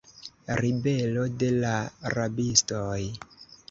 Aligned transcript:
Ribelo 0.61 1.27
de 1.45 1.51
la 1.61 1.77
rabistoj. 2.17 3.01